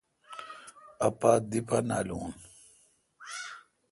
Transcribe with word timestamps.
اپتھ 1.07 1.45
دی 1.51 1.59
پا 1.67 1.77
نالون۔ 1.87 2.25